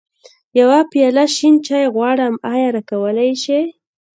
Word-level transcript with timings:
يوه 0.59 0.79
پياله 0.91 1.25
شين 1.35 1.55
چای 1.67 1.85
غواړم، 1.95 2.33
ايا 2.51 2.67
راکولی 2.75 3.25
يې 3.31 3.35
شې؟ 3.43 3.61